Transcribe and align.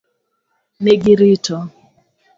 Ne 0.79 0.93
girito. 1.03 1.57